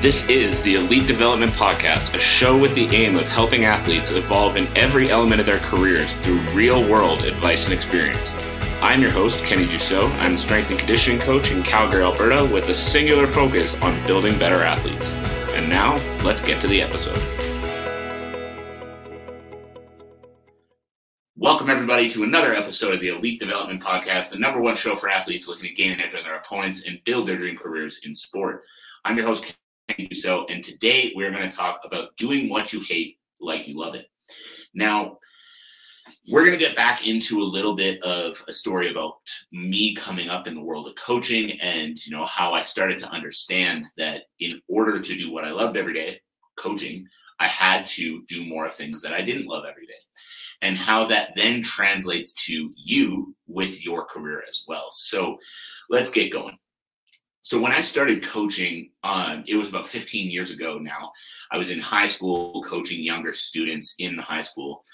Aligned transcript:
This 0.00 0.24
is 0.28 0.62
the 0.62 0.76
Elite 0.76 1.08
Development 1.08 1.50
Podcast, 1.50 2.14
a 2.14 2.20
show 2.20 2.56
with 2.56 2.72
the 2.76 2.86
aim 2.94 3.16
of 3.16 3.24
helping 3.24 3.64
athletes 3.64 4.12
evolve 4.12 4.56
in 4.56 4.68
every 4.76 5.10
element 5.10 5.40
of 5.40 5.46
their 5.46 5.58
careers 5.58 6.14
through 6.18 6.38
real 6.52 6.88
world 6.88 7.22
advice 7.22 7.64
and 7.64 7.74
experience. 7.74 8.30
I'm 8.80 9.02
your 9.02 9.10
host, 9.10 9.42
Kenny 9.42 9.64
Dusseault. 9.64 10.08
I'm 10.20 10.36
a 10.36 10.38
strength 10.38 10.70
and 10.70 10.78
conditioning 10.78 11.18
coach 11.18 11.50
in 11.50 11.64
Calgary, 11.64 12.04
Alberta, 12.04 12.48
with 12.54 12.68
a 12.68 12.76
singular 12.76 13.26
focus 13.26 13.74
on 13.82 14.00
building 14.06 14.38
better 14.38 14.62
athletes. 14.62 15.10
And 15.56 15.68
now, 15.68 15.96
let's 16.22 16.42
get 16.42 16.60
to 16.60 16.68
the 16.68 16.80
episode. 16.80 17.18
Welcome, 21.34 21.70
everybody, 21.70 22.08
to 22.10 22.22
another 22.22 22.54
episode 22.54 22.94
of 22.94 23.00
the 23.00 23.08
Elite 23.08 23.40
Development 23.40 23.82
Podcast, 23.82 24.30
the 24.30 24.38
number 24.38 24.60
one 24.60 24.76
show 24.76 24.94
for 24.94 25.08
athletes 25.08 25.48
looking 25.48 25.64
to 25.64 25.74
gain 25.74 25.90
an 25.90 26.00
edge 26.00 26.14
on 26.14 26.22
their 26.22 26.36
opponents 26.36 26.84
and 26.86 27.02
build 27.02 27.26
their 27.26 27.36
dream 27.36 27.56
careers 27.56 27.98
in 28.04 28.14
sport. 28.14 28.62
I'm 29.04 29.16
your 29.16 29.26
host, 29.26 29.56
Kenny 29.88 30.14
so. 30.14 30.44
and 30.46 30.62
today 30.62 31.12
we're 31.16 31.30
going 31.30 31.48
to 31.48 31.56
talk 31.56 31.80
about 31.84 32.16
doing 32.16 32.48
what 32.48 32.72
you 32.72 32.80
hate 32.80 33.18
like 33.40 33.66
you 33.66 33.78
love 33.78 33.94
it. 33.94 34.06
Now, 34.74 35.18
we're 36.30 36.44
going 36.44 36.58
to 36.58 36.64
get 36.64 36.76
back 36.76 37.06
into 37.06 37.40
a 37.40 37.44
little 37.44 37.74
bit 37.74 38.02
of 38.02 38.42
a 38.48 38.52
story 38.52 38.90
about 38.90 39.14
me 39.52 39.94
coming 39.94 40.28
up 40.28 40.46
in 40.46 40.54
the 40.54 40.62
world 40.62 40.86
of 40.86 40.94
coaching 40.94 41.58
and 41.60 42.04
you 42.06 42.16
know 42.16 42.24
how 42.24 42.52
I 42.52 42.62
started 42.62 42.98
to 42.98 43.08
understand 43.08 43.84
that 43.96 44.24
in 44.40 44.60
order 44.68 45.00
to 45.00 45.16
do 45.16 45.30
what 45.30 45.44
I 45.44 45.50
loved 45.50 45.76
every 45.76 45.94
day, 45.94 46.20
coaching, 46.56 47.06
I 47.40 47.46
had 47.46 47.86
to 47.88 48.22
do 48.26 48.44
more 48.44 48.66
of 48.66 48.74
things 48.74 49.00
that 49.02 49.12
I 49.12 49.22
didn't 49.22 49.46
love 49.46 49.64
every 49.68 49.86
day. 49.86 49.92
And 50.60 50.76
how 50.76 51.04
that 51.04 51.30
then 51.36 51.62
translates 51.62 52.32
to 52.46 52.70
you 52.76 53.34
with 53.46 53.84
your 53.84 54.04
career 54.04 54.42
as 54.48 54.64
well. 54.66 54.88
So 54.90 55.38
let's 55.88 56.10
get 56.10 56.32
going. 56.32 56.58
So 57.48 57.58
when 57.58 57.72
I 57.72 57.80
started 57.80 58.22
coaching, 58.22 58.90
um, 59.04 59.42
it 59.46 59.56
was 59.56 59.70
about 59.70 59.86
15 59.86 60.30
years 60.30 60.50
ago 60.50 60.76
now. 60.76 61.12
I 61.50 61.56
was 61.56 61.70
in 61.70 61.80
high 61.80 62.06
school 62.06 62.62
coaching 62.62 63.02
younger 63.02 63.32
students 63.32 63.94
in 63.98 64.16
the 64.16 64.22
high 64.22 64.42
school. 64.42 64.84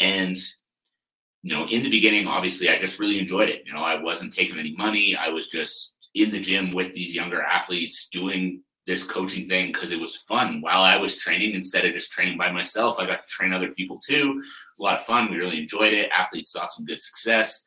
And 0.00 0.36
you 1.44 1.54
know, 1.54 1.68
in 1.68 1.84
the 1.84 1.88
beginning, 1.88 2.26
obviously, 2.26 2.68
I 2.68 2.80
just 2.80 2.98
really 2.98 3.20
enjoyed 3.20 3.48
it. 3.48 3.62
You 3.64 3.74
know, 3.74 3.82
I 3.82 4.02
wasn't 4.02 4.34
taking 4.34 4.58
any 4.58 4.74
money. 4.74 5.14
I 5.14 5.28
was 5.28 5.50
just 5.50 6.08
in 6.16 6.32
the 6.32 6.40
gym 6.40 6.72
with 6.72 6.92
these 6.94 7.14
younger 7.14 7.42
athletes 7.42 8.08
doing 8.08 8.64
this 8.88 9.04
coaching 9.04 9.46
thing 9.48 9.68
because 9.68 9.92
it 9.92 10.00
was 10.00 10.16
fun 10.16 10.60
while 10.60 10.82
I 10.82 10.96
was 10.96 11.16
training 11.16 11.54
instead 11.54 11.84
of 11.84 11.94
just 11.94 12.10
training 12.10 12.36
by 12.36 12.50
myself. 12.50 12.98
I 12.98 13.06
got 13.06 13.22
to 13.22 13.28
train 13.28 13.52
other 13.52 13.70
people 13.70 14.00
too. 14.00 14.32
It 14.32 14.36
was 14.36 14.80
a 14.80 14.82
lot 14.82 14.98
of 14.98 15.06
fun. 15.06 15.30
We 15.30 15.36
really 15.36 15.60
enjoyed 15.60 15.94
it. 15.94 16.10
Athletes 16.10 16.50
saw 16.50 16.66
some 16.66 16.86
good 16.86 17.00
success. 17.00 17.64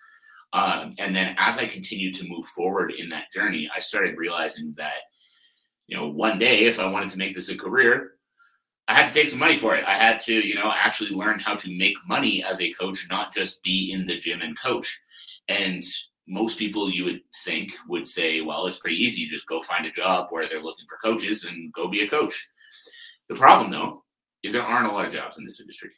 Um, 0.53 0.93
and 0.99 1.15
then 1.15 1.35
as 1.39 1.57
I 1.57 1.65
continued 1.65 2.13
to 2.15 2.27
move 2.27 2.45
forward 2.45 2.91
in 2.91 3.09
that 3.09 3.31
journey, 3.33 3.69
I 3.75 3.79
started 3.79 4.17
realizing 4.17 4.73
that, 4.77 5.01
you 5.87 5.97
know, 5.97 6.07
one 6.07 6.37
day 6.37 6.65
if 6.65 6.79
I 6.79 6.89
wanted 6.89 7.09
to 7.09 7.17
make 7.17 7.35
this 7.35 7.49
a 7.49 7.57
career, 7.57 8.11
I 8.87 8.93
had 8.93 9.07
to 9.07 9.13
take 9.13 9.29
some 9.29 9.39
money 9.39 9.57
for 9.57 9.75
it. 9.75 9.83
I 9.85 9.93
had 9.93 10.19
to, 10.21 10.33
you 10.33 10.55
know, 10.55 10.71
actually 10.71 11.09
learn 11.09 11.39
how 11.39 11.55
to 11.55 11.77
make 11.77 11.95
money 12.07 12.43
as 12.43 12.61
a 12.61 12.71
coach, 12.73 13.07
not 13.09 13.33
just 13.33 13.63
be 13.63 13.91
in 13.91 14.05
the 14.05 14.19
gym 14.19 14.41
and 14.41 14.59
coach. 14.59 14.95
And 15.47 15.83
most 16.27 16.59
people 16.59 16.89
you 16.89 17.05
would 17.05 17.21
think 17.43 17.73
would 17.87 18.07
say, 18.07 18.41
well, 18.41 18.67
it's 18.67 18.79
pretty 18.79 18.97
easy. 18.97 19.25
Just 19.27 19.47
go 19.47 19.61
find 19.61 19.85
a 19.85 19.91
job 19.91 20.27
where 20.29 20.47
they're 20.47 20.61
looking 20.61 20.85
for 20.87 20.97
coaches 20.97 21.45
and 21.45 21.73
go 21.73 21.87
be 21.87 22.01
a 22.01 22.07
coach. 22.07 22.47
The 23.27 23.35
problem, 23.35 23.71
though, 23.71 24.03
is 24.43 24.53
there 24.53 24.63
aren't 24.63 24.87
a 24.87 24.91
lot 24.91 25.07
of 25.07 25.13
jobs 25.13 25.37
in 25.37 25.45
this 25.45 25.61
industry. 25.61 25.91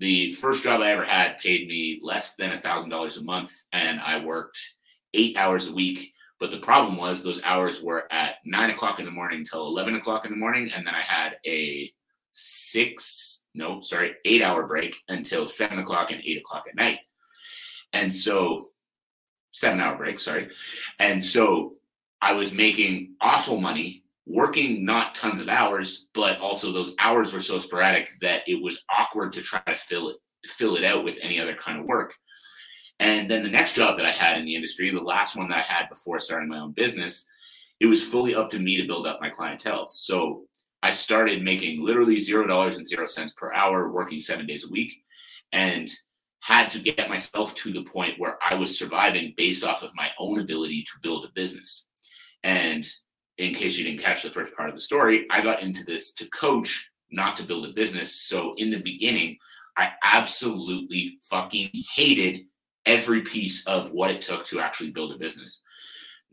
The 0.00 0.32
first 0.34 0.64
job 0.64 0.80
I 0.80 0.90
ever 0.90 1.04
had 1.04 1.38
paid 1.38 1.68
me 1.68 2.00
less 2.02 2.34
than 2.34 2.50
a 2.50 2.58
$1,000 2.58 3.18
a 3.18 3.22
month, 3.22 3.52
and 3.72 4.00
I 4.00 4.24
worked 4.24 4.58
eight 5.14 5.36
hours 5.36 5.68
a 5.68 5.72
week 5.72 6.12
but 6.40 6.50
the 6.50 6.58
problem 6.58 6.96
was 6.96 7.22
those 7.22 7.40
hours 7.44 7.82
were 7.82 8.10
at 8.10 8.36
nine 8.46 8.70
o'clock 8.70 8.98
in 8.98 9.04
the 9.04 9.10
morning 9.10 9.44
till 9.44 9.66
11 9.66 9.94
o'clock 9.94 10.24
in 10.24 10.30
the 10.30 10.38
morning. 10.38 10.72
And 10.74 10.86
then 10.86 10.94
I 10.94 11.02
had 11.02 11.36
a 11.46 11.92
six, 12.30 13.42
no, 13.54 13.80
sorry, 13.80 14.14
eight 14.24 14.40
hour 14.40 14.66
break 14.66 14.96
until 15.08 15.44
seven 15.44 15.78
o'clock 15.78 16.10
and 16.10 16.22
eight 16.24 16.38
o'clock 16.38 16.64
at 16.66 16.74
night. 16.74 17.00
And 17.92 18.10
so, 18.10 18.68
seven 19.52 19.80
hour 19.80 19.98
break, 19.98 20.18
sorry. 20.18 20.48
And 20.98 21.22
so 21.22 21.74
I 22.22 22.32
was 22.32 22.52
making 22.52 23.16
awful 23.20 23.60
money 23.60 24.04
working 24.30 24.84
not 24.84 25.14
tons 25.14 25.40
of 25.40 25.48
hours, 25.48 26.06
but 26.14 26.38
also 26.38 26.70
those 26.70 26.94
hours 26.98 27.32
were 27.32 27.40
so 27.40 27.58
sporadic 27.58 28.08
that 28.20 28.42
it 28.46 28.62
was 28.62 28.84
awkward 28.96 29.32
to 29.32 29.42
try 29.42 29.60
to 29.66 29.74
fill 29.74 30.10
it 30.10 30.16
fill 30.46 30.76
it 30.76 30.84
out 30.84 31.04
with 31.04 31.18
any 31.20 31.38
other 31.38 31.54
kind 31.54 31.78
of 31.78 31.84
work. 31.84 32.14
And 32.98 33.30
then 33.30 33.42
the 33.42 33.50
next 33.50 33.74
job 33.74 33.96
that 33.96 34.06
I 34.06 34.10
had 34.10 34.38
in 34.38 34.46
the 34.46 34.54
industry, 34.54 34.88
the 34.90 35.02
last 35.02 35.36
one 35.36 35.48
that 35.48 35.58
I 35.58 35.62
had 35.62 35.88
before 35.90 36.18
starting 36.18 36.48
my 36.48 36.58
own 36.58 36.72
business, 36.72 37.26
it 37.78 37.86
was 37.86 38.02
fully 38.02 38.34
up 38.34 38.48
to 38.50 38.58
me 38.58 38.76
to 38.80 38.86
build 38.86 39.06
up 39.06 39.20
my 39.20 39.28
clientele. 39.28 39.86
So 39.86 40.44
I 40.82 40.92
started 40.92 41.42
making 41.42 41.84
literally 41.84 42.20
zero 42.20 42.46
dollars 42.46 42.76
and 42.76 42.88
zero 42.88 43.06
cents 43.06 43.32
per 43.32 43.52
hour, 43.52 43.92
working 43.92 44.20
seven 44.20 44.46
days 44.46 44.64
a 44.64 44.70
week, 44.70 44.92
and 45.52 45.90
had 46.40 46.70
to 46.70 46.78
get 46.78 47.08
myself 47.08 47.54
to 47.56 47.72
the 47.72 47.84
point 47.84 48.18
where 48.18 48.38
I 48.46 48.54
was 48.54 48.78
surviving 48.78 49.34
based 49.36 49.64
off 49.64 49.82
of 49.82 49.94
my 49.94 50.08
own 50.18 50.40
ability 50.40 50.84
to 50.84 51.00
build 51.02 51.26
a 51.26 51.32
business. 51.34 51.88
And 52.44 52.86
in 53.40 53.54
case 53.54 53.78
you 53.78 53.84
didn't 53.84 54.00
catch 54.00 54.22
the 54.22 54.30
first 54.30 54.54
part 54.54 54.68
of 54.68 54.74
the 54.74 54.80
story, 54.80 55.26
I 55.30 55.40
got 55.40 55.62
into 55.62 55.82
this 55.84 56.12
to 56.14 56.28
coach, 56.28 56.90
not 57.10 57.36
to 57.38 57.42
build 57.42 57.66
a 57.66 57.72
business. 57.72 58.14
So 58.14 58.54
in 58.58 58.70
the 58.70 58.82
beginning, 58.82 59.38
I 59.76 59.90
absolutely 60.04 61.18
fucking 61.22 61.70
hated 61.94 62.42
every 62.86 63.22
piece 63.22 63.66
of 63.66 63.92
what 63.92 64.10
it 64.10 64.20
took 64.20 64.44
to 64.46 64.60
actually 64.60 64.90
build 64.90 65.12
a 65.12 65.18
business 65.18 65.62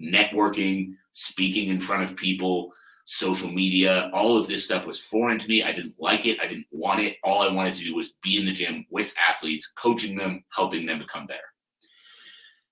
networking, 0.01 0.93
speaking 1.13 1.69
in 1.69 1.79
front 1.79 2.03
of 2.03 2.15
people, 2.15 2.71
social 3.05 3.49
media, 3.49 4.11
all 4.13 4.37
of 4.37 4.47
this 4.47 4.65
stuff 4.65 4.85
was 4.85 4.99
foreign 4.99 5.39
to 5.39 5.47
me. 5.47 5.63
I 5.63 5.71
didn't 5.71 5.95
like 5.97 6.25
it. 6.25 6.39
I 6.41 6.47
didn't 6.47 6.67
want 6.71 6.99
it. 6.99 7.17
All 7.23 7.41
I 7.41 7.51
wanted 7.51 7.75
to 7.75 7.83
do 7.83 7.95
was 7.95 8.15
be 8.21 8.37
in 8.37 8.45
the 8.45 8.51
gym 8.51 8.85
with 8.91 9.13
athletes, 9.17 9.71
coaching 9.75 10.15
them, 10.15 10.43
helping 10.53 10.85
them 10.85 10.99
become 10.99 11.25
better. 11.25 11.39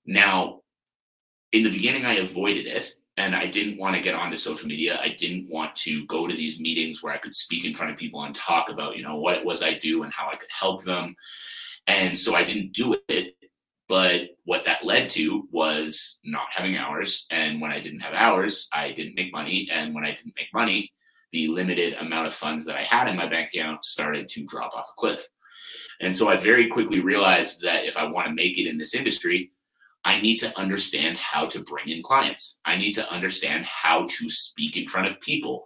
Now, 0.05 0.61
in 1.51 1.63
the 1.63 1.71
beginning, 1.71 2.05
I 2.05 2.15
avoided 2.15 2.67
it 2.67 2.95
and 3.17 3.35
I 3.35 3.47
didn't 3.47 3.77
want 3.77 3.95
to 3.95 4.01
get 4.01 4.15
onto 4.15 4.37
social 4.37 4.67
media. 4.67 4.99
I 5.01 5.09
didn't 5.09 5.49
want 5.49 5.75
to 5.77 6.05
go 6.05 6.27
to 6.27 6.35
these 6.35 6.59
meetings 6.59 7.01
where 7.01 7.13
I 7.13 7.17
could 7.17 7.33
speak 7.33 7.65
in 7.65 7.73
front 7.73 7.91
of 7.91 7.97
people 7.97 8.23
and 8.23 8.35
talk 8.35 8.69
about, 8.69 8.97
you 8.97 9.03
know, 9.03 9.15
what 9.17 9.37
it 9.37 9.45
was 9.45 9.61
I 9.61 9.77
do 9.77 10.03
and 10.03 10.11
how 10.11 10.29
I 10.29 10.35
could 10.35 10.51
help 10.51 10.83
them. 10.83 11.15
And 11.87 12.17
so 12.17 12.35
I 12.35 12.43
didn't 12.43 12.73
do 12.73 12.95
it 13.07 13.35
but 13.87 14.29
what 14.45 14.65
that 14.65 14.85
led 14.85 15.09
to 15.11 15.47
was 15.51 16.19
not 16.23 16.47
having 16.49 16.77
hours. 16.77 17.27
And 17.29 17.61
when 17.61 17.71
I 17.71 17.79
didn't 17.79 17.99
have 17.99 18.13
hours, 18.13 18.67
I 18.73 18.91
didn't 18.91 19.15
make 19.15 19.31
money. 19.31 19.69
And 19.71 19.93
when 19.93 20.03
I 20.03 20.11
didn't 20.11 20.35
make 20.35 20.53
money, 20.53 20.91
the 21.31 21.47
limited 21.49 21.93
amount 21.95 22.27
of 22.27 22.33
funds 22.33 22.65
that 22.65 22.75
I 22.75 22.83
had 22.83 23.07
in 23.07 23.15
my 23.15 23.27
bank 23.27 23.49
account 23.53 23.83
started 23.83 24.27
to 24.29 24.45
drop 24.45 24.75
off 24.75 24.89
a 24.89 24.99
cliff. 24.99 25.27
And 26.01 26.15
so 26.15 26.27
I 26.27 26.37
very 26.37 26.67
quickly 26.67 26.99
realized 26.99 27.61
that 27.61 27.85
if 27.85 27.95
I 27.95 28.05
want 28.05 28.27
to 28.27 28.33
make 28.33 28.57
it 28.57 28.67
in 28.67 28.77
this 28.77 28.95
industry, 28.95 29.51
I 30.05 30.21
need 30.21 30.37
to 30.37 30.57
understand 30.57 31.17
how 31.17 31.47
to 31.47 31.63
bring 31.63 31.89
in 31.89 32.03
clients. 32.03 32.59
I 32.63 32.77
need 32.77 32.93
to 32.93 33.11
understand 33.11 33.65
how 33.65 34.05
to 34.05 34.29
speak 34.29 34.77
in 34.77 34.87
front 34.87 35.07
of 35.07 35.19
people. 35.19 35.65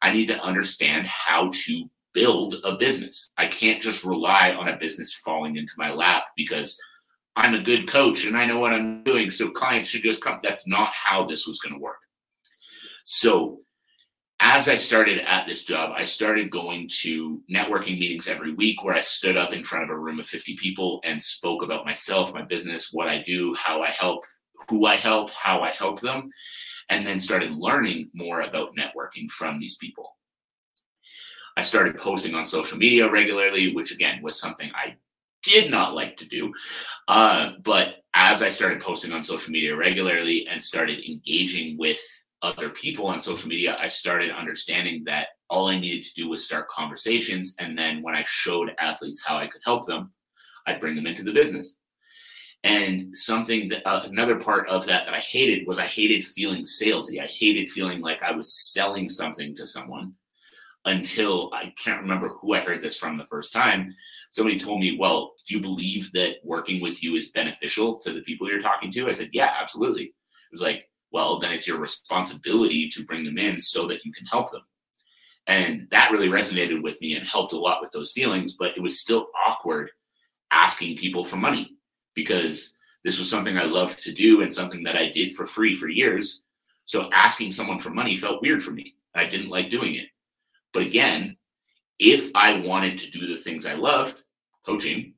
I 0.00 0.12
need 0.12 0.26
to 0.26 0.40
understand 0.40 1.08
how 1.08 1.50
to 1.52 1.90
build 2.14 2.54
a 2.64 2.76
business. 2.76 3.32
I 3.36 3.48
can't 3.48 3.82
just 3.82 4.04
rely 4.04 4.52
on 4.52 4.68
a 4.68 4.76
business 4.76 5.12
falling 5.12 5.56
into 5.56 5.72
my 5.76 5.92
lap 5.92 6.24
because 6.36 6.80
I'm 7.34 7.54
a 7.54 7.60
good 7.60 7.88
coach 7.88 8.24
and 8.24 8.36
I 8.36 8.46
know 8.46 8.60
what 8.60 8.72
I'm 8.72 9.02
doing. 9.02 9.30
So 9.30 9.50
clients 9.50 9.88
should 9.88 10.02
just 10.02 10.22
come. 10.22 10.38
That's 10.42 10.68
not 10.68 10.94
how 10.94 11.24
this 11.24 11.46
was 11.46 11.58
going 11.58 11.74
to 11.74 11.80
work. 11.80 11.98
So 13.04 13.58
as 14.40 14.68
I 14.68 14.76
started 14.76 15.18
at 15.18 15.46
this 15.46 15.64
job, 15.64 15.92
I 15.94 16.04
started 16.04 16.50
going 16.50 16.88
to 17.02 17.42
networking 17.52 17.98
meetings 17.98 18.26
every 18.26 18.54
week 18.54 18.82
where 18.82 18.94
I 18.94 19.02
stood 19.02 19.36
up 19.36 19.52
in 19.52 19.62
front 19.62 19.84
of 19.84 19.90
a 19.90 19.98
room 19.98 20.18
of 20.18 20.26
50 20.26 20.56
people 20.56 21.00
and 21.04 21.22
spoke 21.22 21.62
about 21.62 21.84
myself, 21.84 22.32
my 22.32 22.42
business, 22.42 22.88
what 22.90 23.06
I 23.06 23.22
do, 23.22 23.52
how 23.54 23.82
I 23.82 23.90
help, 23.90 24.24
who 24.70 24.86
I 24.86 24.96
help, 24.96 25.28
how 25.30 25.60
I 25.60 25.68
help 25.68 26.00
them, 26.00 26.30
and 26.88 27.06
then 27.06 27.20
started 27.20 27.50
learning 27.50 28.08
more 28.14 28.40
about 28.40 28.74
networking 28.74 29.28
from 29.28 29.58
these 29.58 29.76
people. 29.76 30.16
I 31.58 31.60
started 31.60 31.98
posting 31.98 32.34
on 32.34 32.46
social 32.46 32.78
media 32.78 33.10
regularly, 33.10 33.74
which 33.74 33.92
again 33.92 34.22
was 34.22 34.40
something 34.40 34.70
I 34.74 34.96
did 35.42 35.70
not 35.70 35.94
like 35.94 36.16
to 36.16 36.26
do. 36.26 36.52
Uh, 37.08 37.52
but 37.62 37.96
as 38.14 38.40
I 38.40 38.48
started 38.48 38.80
posting 38.80 39.12
on 39.12 39.22
social 39.22 39.52
media 39.52 39.76
regularly 39.76 40.48
and 40.48 40.62
started 40.62 41.06
engaging 41.06 41.76
with 41.76 42.00
other 42.42 42.70
people 42.70 43.06
on 43.06 43.20
social 43.20 43.48
media, 43.48 43.76
I 43.78 43.88
started 43.88 44.30
understanding 44.30 45.04
that 45.04 45.28
all 45.48 45.68
I 45.68 45.78
needed 45.78 46.04
to 46.04 46.14
do 46.14 46.28
was 46.28 46.44
start 46.44 46.68
conversations. 46.68 47.54
And 47.58 47.76
then 47.76 48.02
when 48.02 48.14
I 48.14 48.24
showed 48.26 48.74
athletes 48.78 49.24
how 49.24 49.36
I 49.36 49.46
could 49.46 49.62
help 49.64 49.86
them, 49.86 50.12
I'd 50.66 50.80
bring 50.80 50.94
them 50.94 51.06
into 51.06 51.22
the 51.22 51.32
business. 51.32 51.78
And 52.62 53.16
something 53.16 53.68
that 53.70 53.86
uh, 53.86 54.02
another 54.04 54.36
part 54.36 54.68
of 54.68 54.86
that 54.86 55.06
that 55.06 55.14
I 55.14 55.18
hated 55.18 55.66
was 55.66 55.78
I 55.78 55.86
hated 55.86 56.24
feeling 56.24 56.62
salesy. 56.62 57.20
I 57.20 57.26
hated 57.26 57.70
feeling 57.70 58.00
like 58.00 58.22
I 58.22 58.32
was 58.32 58.72
selling 58.72 59.08
something 59.08 59.54
to 59.54 59.66
someone 59.66 60.14
until 60.84 61.50
I 61.54 61.74
can't 61.82 62.02
remember 62.02 62.28
who 62.28 62.54
I 62.54 62.60
heard 62.60 62.82
this 62.82 62.96
from 62.96 63.16
the 63.16 63.26
first 63.26 63.52
time 63.52 63.94
somebody 64.30 64.58
told 64.58 64.80
me, 64.80 64.96
Well, 64.98 65.34
do 65.46 65.54
you 65.54 65.60
believe 65.60 66.10
that 66.12 66.36
working 66.44 66.80
with 66.80 67.02
you 67.02 67.14
is 67.14 67.30
beneficial 67.30 67.98
to 67.98 68.12
the 68.12 68.22
people 68.22 68.48
you're 68.48 68.60
talking 68.60 68.90
to? 68.92 69.08
I 69.08 69.12
said, 69.12 69.30
Yeah, 69.32 69.52
absolutely. 69.60 70.04
It 70.04 70.52
was 70.52 70.62
like, 70.62 70.88
Well, 71.12 71.38
then 71.38 71.52
it's 71.52 71.66
your 71.66 71.78
responsibility 71.78 72.88
to 72.88 73.04
bring 73.04 73.24
them 73.24 73.38
in 73.38 73.60
so 73.60 73.86
that 73.88 74.04
you 74.04 74.12
can 74.12 74.26
help 74.26 74.50
them. 74.50 74.62
And 75.46 75.88
that 75.90 76.12
really 76.12 76.28
resonated 76.28 76.82
with 76.82 77.00
me 77.00 77.14
and 77.14 77.26
helped 77.26 77.52
a 77.52 77.58
lot 77.58 77.80
with 77.80 77.90
those 77.90 78.12
feelings, 78.12 78.54
but 78.54 78.76
it 78.76 78.82
was 78.82 79.00
still 79.00 79.28
awkward 79.46 79.90
asking 80.52 80.96
people 80.96 81.24
for 81.24 81.36
money 81.36 81.76
because 82.14 82.78
this 83.04 83.18
was 83.18 83.30
something 83.30 83.56
I 83.56 83.64
loved 83.64 84.02
to 84.04 84.12
do 84.12 84.42
and 84.42 84.52
something 84.52 84.82
that 84.84 84.96
I 84.96 85.08
did 85.08 85.32
for 85.32 85.46
free 85.46 85.74
for 85.74 85.88
years. 85.88 86.44
So 86.84 87.10
asking 87.12 87.52
someone 87.52 87.78
for 87.78 87.90
money 87.90 88.16
felt 88.16 88.42
weird 88.42 88.62
for 88.62 88.70
me. 88.72 88.94
I 89.14 89.24
didn't 89.24 89.50
like 89.50 89.70
doing 89.70 89.94
it. 89.94 90.08
But 90.72 90.82
again, 90.82 91.36
if 91.98 92.30
I 92.34 92.60
wanted 92.60 92.98
to 92.98 93.10
do 93.10 93.26
the 93.26 93.36
things 93.36 93.66
I 93.66 93.74
loved, 93.74 94.22
coaching, 94.64 95.14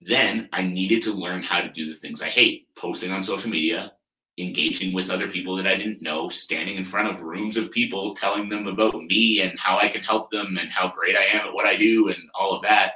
then 0.00 0.48
I 0.52 0.62
needed 0.62 1.02
to 1.04 1.12
learn 1.12 1.42
how 1.42 1.60
to 1.60 1.68
do 1.68 1.86
the 1.86 1.94
things 1.94 2.20
I 2.20 2.28
hate 2.28 2.68
posting 2.76 3.10
on 3.10 3.22
social 3.22 3.50
media, 3.50 3.92
engaging 4.38 4.92
with 4.92 5.10
other 5.10 5.28
people 5.28 5.56
that 5.56 5.66
I 5.66 5.76
didn't 5.76 6.02
know, 6.02 6.28
standing 6.28 6.76
in 6.76 6.84
front 6.84 7.08
of 7.08 7.22
rooms 7.22 7.56
of 7.56 7.70
people, 7.70 8.14
telling 8.14 8.48
them 8.48 8.66
about 8.66 8.94
me 8.94 9.40
and 9.40 9.58
how 9.58 9.78
I 9.78 9.88
can 9.88 10.02
help 10.02 10.30
them 10.30 10.58
and 10.60 10.70
how 10.70 10.92
great 10.92 11.16
I 11.16 11.24
am 11.24 11.46
at 11.46 11.54
what 11.54 11.66
I 11.66 11.76
do 11.76 12.08
and 12.08 12.18
all 12.34 12.52
of 12.54 12.62
that, 12.62 12.94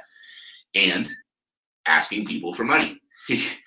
and 0.75 1.09
asking 1.85 2.25
people 2.25 2.53
for 2.53 2.63
money. 2.63 3.01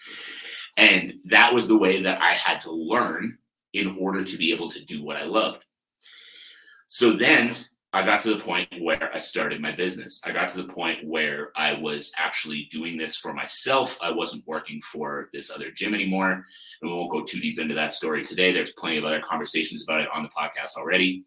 and 0.76 1.14
that 1.24 1.52
was 1.52 1.66
the 1.66 1.76
way 1.76 2.02
that 2.02 2.20
I 2.20 2.32
had 2.32 2.60
to 2.62 2.72
learn 2.72 3.38
in 3.72 3.96
order 3.98 4.24
to 4.24 4.36
be 4.36 4.52
able 4.52 4.70
to 4.70 4.84
do 4.84 5.02
what 5.02 5.16
I 5.16 5.24
loved. 5.24 5.64
So 6.86 7.12
then 7.12 7.56
I 7.94 8.04
got 8.04 8.20
to 8.22 8.34
the 8.34 8.42
point 8.42 8.68
where 8.80 9.08
I 9.14 9.20
started 9.20 9.60
my 9.60 9.70
business. 9.70 10.20
I 10.24 10.32
got 10.32 10.48
to 10.48 10.56
the 10.56 10.72
point 10.72 11.06
where 11.06 11.52
I 11.54 11.74
was 11.74 12.10
actually 12.18 12.66
doing 12.68 12.96
this 12.98 13.16
for 13.16 13.32
myself. 13.32 13.96
I 14.02 14.10
wasn't 14.10 14.42
working 14.48 14.80
for 14.80 15.28
this 15.32 15.48
other 15.48 15.70
gym 15.70 15.94
anymore. 15.94 16.32
And 16.32 16.90
we 16.90 16.96
won't 16.96 17.12
go 17.12 17.22
too 17.22 17.38
deep 17.38 17.60
into 17.60 17.76
that 17.76 17.92
story 17.92 18.24
today. 18.24 18.50
There's 18.50 18.72
plenty 18.72 18.98
of 18.98 19.04
other 19.04 19.20
conversations 19.20 19.84
about 19.84 20.00
it 20.00 20.08
on 20.12 20.24
the 20.24 20.28
podcast 20.30 20.76
already. 20.76 21.22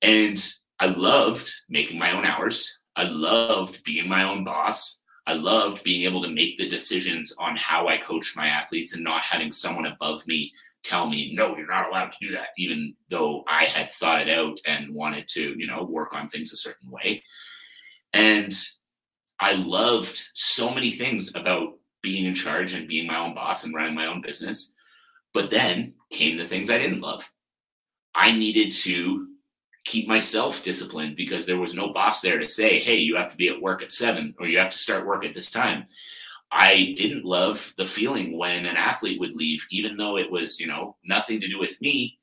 And 0.00 0.42
I 0.80 0.86
loved 0.86 1.52
making 1.68 1.98
my 1.98 2.12
own 2.16 2.24
hours. 2.24 2.78
I 2.96 3.02
loved 3.02 3.84
being 3.84 4.08
my 4.08 4.24
own 4.24 4.42
boss. 4.42 5.02
I 5.26 5.34
loved 5.34 5.84
being 5.84 6.04
able 6.04 6.22
to 6.22 6.30
make 6.30 6.56
the 6.56 6.66
decisions 6.66 7.34
on 7.38 7.56
how 7.56 7.88
I 7.88 7.98
coached 7.98 8.38
my 8.38 8.46
athletes 8.46 8.94
and 8.94 9.04
not 9.04 9.20
having 9.20 9.52
someone 9.52 9.84
above 9.84 10.26
me 10.26 10.50
tell 10.84 11.08
me, 11.08 11.32
no, 11.34 11.56
you're 11.56 11.66
not 11.66 11.88
allowed 11.88 12.12
to 12.12 12.18
do 12.20 12.32
that, 12.32 12.48
even 12.58 12.94
though 13.10 13.42
I 13.48 13.64
had 13.64 13.90
thought 13.90 14.20
it 14.20 14.30
out 14.30 14.58
and 14.66 14.94
wanted 14.94 15.26
to, 15.28 15.54
you 15.58 15.66
know, 15.66 15.84
work 15.84 16.14
on 16.14 16.28
things 16.28 16.52
a 16.52 16.56
certain 16.56 16.90
way. 16.90 17.22
And 18.12 18.54
I 19.40 19.54
loved 19.54 20.22
so 20.34 20.72
many 20.72 20.90
things 20.92 21.32
about 21.34 21.78
being 22.02 22.26
in 22.26 22.34
charge 22.34 22.74
and 22.74 22.86
being 22.86 23.06
my 23.06 23.18
own 23.18 23.34
boss 23.34 23.64
and 23.64 23.74
running 23.74 23.94
my 23.94 24.06
own 24.06 24.20
business. 24.20 24.72
But 25.32 25.50
then 25.50 25.94
came 26.12 26.36
the 26.36 26.44
things 26.44 26.70
I 26.70 26.78
didn't 26.78 27.00
love. 27.00 27.28
I 28.14 28.32
needed 28.32 28.70
to 28.82 29.26
keep 29.84 30.06
myself 30.06 30.62
disciplined 30.62 31.16
because 31.16 31.46
there 31.46 31.58
was 31.58 31.74
no 31.74 31.92
boss 31.92 32.20
there 32.20 32.38
to 32.38 32.46
say, 32.46 32.78
hey, 32.78 32.96
you 32.96 33.16
have 33.16 33.30
to 33.30 33.36
be 33.36 33.48
at 33.48 33.60
work 33.60 33.82
at 33.82 33.90
seven 33.90 34.34
or 34.38 34.46
you 34.46 34.58
have 34.58 34.70
to 34.70 34.78
start 34.78 35.06
work 35.06 35.24
at 35.24 35.34
this 35.34 35.50
time. 35.50 35.86
I 36.54 36.94
didn't 36.96 37.24
love 37.24 37.74
the 37.76 37.84
feeling 37.84 38.38
when 38.38 38.64
an 38.64 38.76
athlete 38.76 39.18
would 39.18 39.34
leave, 39.34 39.66
even 39.72 39.96
though 39.96 40.16
it 40.16 40.30
was, 40.30 40.60
you 40.60 40.68
know, 40.68 40.96
nothing 41.04 41.40
to 41.40 41.48
do 41.48 41.58
with 41.58 41.80
me. 41.80 42.16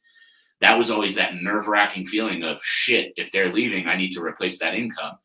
That 0.62 0.78
was 0.78 0.90
always 0.90 1.16
that 1.16 1.42
nerve 1.42 1.68
wracking 1.68 2.06
feeling 2.06 2.42
of 2.44 2.64
shit, 2.64 3.12
if 3.18 3.30
they're 3.32 3.52
leaving, 3.52 3.88
I 3.88 3.98
need 3.98 4.14
to 4.14 4.24
replace 4.24 4.58
that 4.60 4.74
income. 4.74 5.18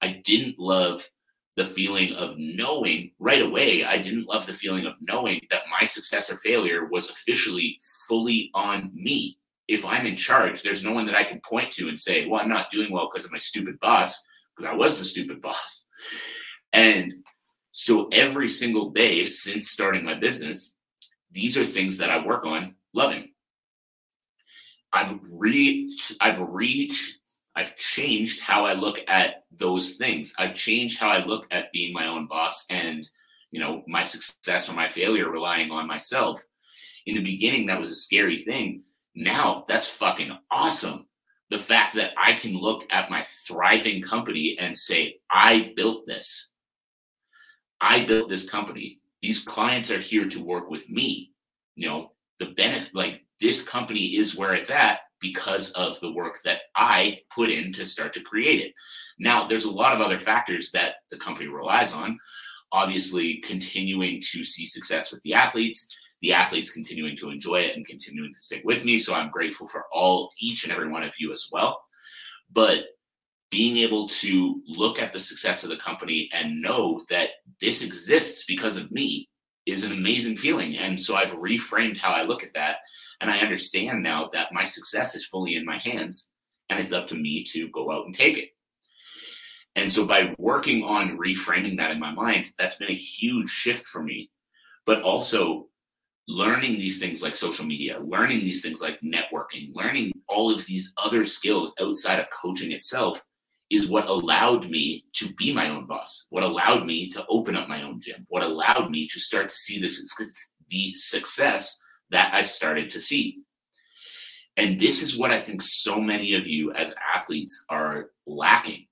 I 0.00 0.20
didn't 0.22 0.60
love 0.60 1.08
the 1.56 1.66
feeling 1.66 2.14
of 2.14 2.38
knowing 2.38 3.10
right 3.18 3.42
away. 3.42 3.84
I 3.84 3.98
didn't 3.98 4.28
love 4.28 4.46
the 4.46 4.54
feeling 4.54 4.86
of 4.86 4.94
knowing 5.00 5.40
that 5.50 5.62
my 5.80 5.84
success 5.84 6.30
or 6.30 6.36
failure 6.36 6.86
was 6.86 7.10
officially 7.10 7.80
fully 8.08 8.48
on 8.54 8.92
me. 8.94 9.38
If 9.66 9.84
I'm 9.84 10.06
in 10.06 10.14
charge, 10.14 10.62
there's 10.62 10.84
no 10.84 10.92
one 10.92 11.06
that 11.06 11.16
I 11.16 11.24
can 11.24 11.40
point 11.40 11.72
to 11.72 11.88
and 11.88 11.98
say, 11.98 12.28
well, 12.28 12.40
I'm 12.40 12.48
not 12.48 12.70
doing 12.70 12.92
well 12.92 13.10
because 13.12 13.24
of 13.24 13.32
my 13.32 13.38
stupid 13.38 13.80
boss, 13.80 14.16
because 14.56 14.70
I 14.70 14.76
was 14.76 14.98
the 14.98 15.04
stupid 15.04 15.42
boss. 15.42 15.86
And 16.72 17.12
so 17.72 18.08
every 18.12 18.48
single 18.48 18.90
day 18.90 19.24
since 19.24 19.70
starting 19.70 20.04
my 20.04 20.14
business, 20.14 20.76
these 21.30 21.56
are 21.56 21.64
things 21.64 21.98
that 21.98 22.10
I 22.10 22.24
work 22.24 22.44
on 22.44 22.74
loving. 22.92 23.30
I've 24.92 25.18
reached, 25.30 26.12
I've 26.20 26.40
reached, 26.40 27.18
I've 27.56 27.74
changed 27.76 28.40
how 28.40 28.66
I 28.66 28.74
look 28.74 29.00
at 29.08 29.44
those 29.50 29.94
things. 29.94 30.34
I've 30.38 30.54
changed 30.54 30.98
how 30.98 31.08
I 31.08 31.24
look 31.24 31.46
at 31.50 31.72
being 31.72 31.94
my 31.94 32.06
own 32.06 32.26
boss 32.26 32.66
and, 32.68 33.08
you 33.50 33.60
know, 33.60 33.82
my 33.86 34.04
success 34.04 34.68
or 34.68 34.74
my 34.74 34.88
failure 34.88 35.30
relying 35.30 35.70
on 35.70 35.86
myself. 35.86 36.42
In 37.06 37.14
the 37.14 37.22
beginning, 37.22 37.66
that 37.66 37.80
was 37.80 37.90
a 37.90 37.96
scary 37.96 38.36
thing. 38.36 38.82
Now 39.14 39.64
that's 39.66 39.88
fucking 39.88 40.36
awesome. 40.50 41.06
The 41.48 41.58
fact 41.58 41.94
that 41.96 42.12
I 42.22 42.34
can 42.34 42.56
look 42.56 42.86
at 42.90 43.10
my 43.10 43.24
thriving 43.46 44.02
company 44.02 44.56
and 44.58 44.76
say, 44.76 45.20
I 45.30 45.72
built 45.74 46.04
this. 46.06 46.51
I 47.82 48.04
built 48.06 48.28
this 48.28 48.48
company. 48.48 49.00
These 49.20 49.40
clients 49.40 49.90
are 49.90 49.98
here 49.98 50.28
to 50.28 50.42
work 50.42 50.70
with 50.70 50.88
me. 50.88 51.32
You 51.76 51.88
know, 51.88 52.12
the 52.38 52.52
benefit, 52.52 52.94
like 52.94 53.24
this 53.40 53.62
company 53.62 54.16
is 54.16 54.36
where 54.36 54.54
it's 54.54 54.70
at 54.70 55.00
because 55.20 55.72
of 55.72 55.98
the 56.00 56.12
work 56.12 56.38
that 56.44 56.62
I 56.76 57.20
put 57.34 57.50
in 57.50 57.72
to 57.74 57.84
start 57.84 58.12
to 58.14 58.20
create 58.20 58.60
it. 58.60 58.72
Now, 59.18 59.46
there's 59.46 59.64
a 59.64 59.70
lot 59.70 59.92
of 59.92 60.00
other 60.00 60.18
factors 60.18 60.70
that 60.72 60.96
the 61.10 61.18
company 61.18 61.48
relies 61.48 61.92
on. 61.92 62.18
Obviously, 62.72 63.38
continuing 63.38 64.20
to 64.30 64.42
see 64.42 64.64
success 64.66 65.12
with 65.12 65.20
the 65.22 65.34
athletes, 65.34 65.86
the 66.22 66.32
athletes 66.32 66.72
continuing 66.72 67.16
to 67.16 67.30
enjoy 67.30 67.56
it 67.56 67.76
and 67.76 67.86
continuing 67.86 68.32
to 68.32 68.40
stick 68.40 68.62
with 68.64 68.84
me. 68.84 68.98
So 68.98 69.12
I'm 69.12 69.30
grateful 69.30 69.66
for 69.66 69.84
all, 69.92 70.30
each 70.40 70.64
and 70.64 70.72
every 70.72 70.88
one 70.88 71.02
of 71.02 71.14
you 71.18 71.32
as 71.32 71.48
well. 71.52 71.82
But 72.50 72.84
being 73.50 73.76
able 73.76 74.08
to 74.08 74.62
look 74.66 75.00
at 75.00 75.12
the 75.12 75.20
success 75.20 75.62
of 75.62 75.70
the 75.70 75.76
company 75.76 76.30
and 76.32 76.62
know 76.62 77.04
that 77.10 77.30
this 77.62 77.82
exists 77.82 78.44
because 78.44 78.76
of 78.76 78.90
me 78.90 79.28
is 79.66 79.84
an 79.84 79.92
amazing 79.92 80.36
feeling. 80.36 80.76
And 80.76 81.00
so 81.00 81.14
I've 81.14 81.30
reframed 81.30 81.96
how 81.96 82.10
I 82.10 82.24
look 82.24 82.42
at 82.42 82.52
that. 82.54 82.78
And 83.20 83.30
I 83.30 83.38
understand 83.38 84.02
now 84.02 84.28
that 84.32 84.52
my 84.52 84.64
success 84.64 85.14
is 85.14 85.26
fully 85.26 85.54
in 85.54 85.64
my 85.64 85.78
hands 85.78 86.32
and 86.68 86.80
it's 86.80 86.92
up 86.92 87.06
to 87.06 87.14
me 87.14 87.44
to 87.44 87.68
go 87.68 87.92
out 87.92 88.04
and 88.04 88.14
take 88.14 88.36
it. 88.36 88.48
And 89.76 89.90
so 89.90 90.04
by 90.04 90.34
working 90.38 90.82
on 90.82 91.16
reframing 91.16 91.78
that 91.78 91.92
in 91.92 92.00
my 92.00 92.12
mind, 92.12 92.52
that's 92.58 92.76
been 92.76 92.90
a 92.90 92.94
huge 92.94 93.48
shift 93.48 93.86
for 93.86 94.02
me. 94.02 94.30
But 94.84 95.02
also 95.02 95.68
learning 96.26 96.72
these 96.72 96.98
things 96.98 97.22
like 97.22 97.36
social 97.36 97.64
media, 97.64 98.00
learning 98.00 98.40
these 98.40 98.60
things 98.60 98.82
like 98.82 99.00
networking, 99.00 99.72
learning 99.72 100.12
all 100.28 100.52
of 100.52 100.66
these 100.66 100.92
other 101.02 101.24
skills 101.24 101.72
outside 101.80 102.18
of 102.18 102.26
coaching 102.30 102.72
itself 102.72 103.22
is 103.72 103.88
what 103.88 104.06
allowed 104.08 104.68
me 104.68 105.04
to 105.14 105.32
be 105.34 105.50
my 105.52 105.70
own 105.70 105.86
boss, 105.86 106.26
what 106.28 106.42
allowed 106.42 106.84
me 106.84 107.08
to 107.08 107.24
open 107.28 107.56
up 107.56 107.68
my 107.68 107.82
own 107.82 107.98
gym, 108.00 108.26
what 108.28 108.42
allowed 108.42 108.90
me 108.90 109.08
to 109.08 109.18
start 109.18 109.48
to 109.48 109.54
see 109.54 109.80
this, 109.80 109.98
the 110.68 110.94
success 110.94 111.80
that 112.10 112.32
I've 112.34 112.48
started 112.48 112.90
to 112.90 113.00
see. 113.00 113.38
And 114.58 114.78
this 114.78 115.02
is 115.02 115.16
what 115.16 115.30
I 115.30 115.40
think 115.40 115.62
so 115.62 115.98
many 115.98 116.34
of 116.34 116.46
you 116.46 116.70
as 116.72 116.94
athletes 117.14 117.64
are 117.70 118.10
lacking. 118.26 118.86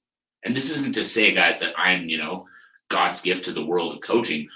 And 0.44 0.56
this 0.56 0.70
isn't 0.70 0.94
to 0.94 1.04
say, 1.04 1.34
guys, 1.34 1.60
that 1.60 1.75
I'm, 1.76 2.08
you 2.08 2.16
know, 2.16 2.46
God's 2.88 3.20
gift 3.20 3.44
to 3.44 3.52
the 3.52 3.66
world 3.66 3.94
of 3.94 4.00
coaching. 4.00 4.49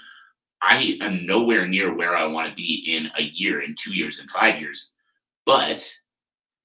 I 0.63 0.97
am 1.01 1.27
nowhere 1.27 1.67
near 1.67 1.93
where 1.93 2.15
I 2.15 2.25
want 2.25 2.49
to 2.49 2.55
be 2.55 2.83
in 2.87 3.11
a 3.15 3.21
year, 3.21 3.61
in 3.61 3.75
two 3.77 3.93
years, 3.93 4.17
in 4.19 4.27
five 4.27 4.59
years. 4.59 4.93
But 5.45 5.87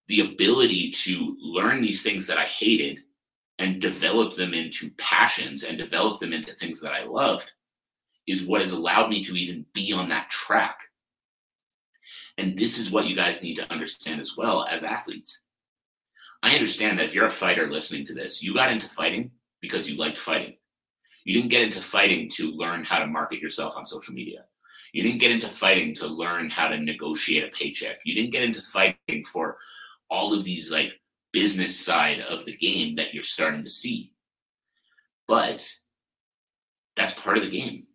the 0.09 0.21
ability 0.21 0.91
to 0.91 1.37
learn 1.39 1.83
these 1.83 2.03
things 2.03 2.27
that 2.27 2.39
I 2.39 2.45
hated 2.45 3.01
and 3.61 3.79
develop 3.79 4.35
them 4.35 4.55
into 4.55 4.91
passions 4.97 5.65
and 5.65 5.79
develop 5.79 6.19
them 6.19 6.33
into 6.33 6.55
things 6.55 6.81
that 6.81 6.93
I 6.93 7.05
loved 7.05 7.53
is 8.27 8.43
what 8.43 8.63
has 8.63 8.73
allowed 8.73 9.11
me 9.11 9.23
to 9.23 9.35
even 9.35 9.67
be 9.75 9.93
on 9.93 10.09
that 10.09 10.31
track. 10.31 10.79
And 12.39 12.59
this 12.59 12.79
is 12.79 12.91
what 12.91 13.07
you 13.07 13.15
guys 13.15 13.43
need 13.43 13.57
to 13.57 13.71
understand 13.71 14.19
as 14.19 14.35
well 14.35 14.65
as 14.65 14.83
athletes. 14.83 15.43
I 16.43 16.55
understand 16.55 16.99
that 16.99 17.05
if 17.05 17.15
you're 17.15 17.27
a 17.27 17.31
fighter 17.31 17.71
listening 17.71 18.07
to 18.07 18.15
this, 18.15 18.43
you 18.43 18.55
got 18.55 18.73
into 18.73 18.89
fighting 18.89 19.31
because 19.61 19.89
you 19.89 19.99
liked 19.99 20.17
fighting. 20.17 20.55
You 21.25 21.35
didn't 21.35 21.51
get 21.51 21.63
into 21.63 21.83
fighting 21.83 22.31
to 22.31 22.51
learn 22.51 22.83
how 22.83 22.99
to 22.99 23.07
market 23.07 23.41
yourself 23.41 23.77
on 23.77 23.85
social 23.85 24.15
media. 24.15 24.47
You 24.95 25.03
didn't 25.03 25.21
get 25.21 25.33
into 25.33 25.49
fighting 25.49 25.95
to 25.97 26.07
learn 26.07 26.49
how 26.49 26.69
to 26.69 26.79
negotiate 26.79 27.45
a 27.45 27.49
paycheck. 27.49 27.99
You 28.07 28.15
didn't 28.15 28.33
get 28.33 28.43
into 28.43 28.63
fighting 28.63 29.23
for 29.31 29.59
all 30.09 30.33
of 30.33 30.45
these 30.45 30.71
like 30.71 31.00
business 31.33 31.79
side 31.79 32.21
of 32.21 32.45
the 32.45 32.57
game 32.57 32.97
that 32.97 33.15
you're 33.15 33.23
starting 33.23 33.65
to 33.65 33.71
see. 33.71 34.13
But 35.29 35.69
that's 36.97 37.15
part 37.15 37.37
of 37.37 37.45
the 37.45 37.51
game. 37.51 37.87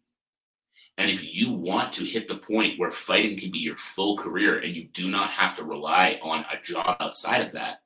And 0.98 1.12
if 1.12 1.24
you 1.24 1.51
want 1.51 1.92
to 1.94 2.06
hit 2.06 2.27
the 2.27 2.38
point 2.38 2.80
where 2.80 2.92
fighting 2.92 3.38
can 3.38 3.51
be 3.51 3.60
your 3.60 3.75
full 3.75 4.18
career 4.18 4.60
and 4.60 4.74
you 4.74 4.88
do 4.94 5.10
not 5.10 5.30
have 5.32 5.56
to 5.58 5.63
rely 5.63 6.20
on 6.24 6.46
a 6.51 6.62
job 6.62 6.96
outside 7.01 7.42
of 7.42 7.51
that, 7.51 7.80